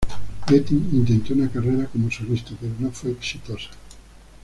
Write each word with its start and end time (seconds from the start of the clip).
Getty 0.47 0.77
intentó 0.93 1.35
una 1.35 1.47
carrera 1.51 1.85
como 1.85 2.09
solista 2.09 2.53
pero 2.59 2.73
no 2.79 2.89
fue 2.89 3.11
exitosa. 3.11 3.69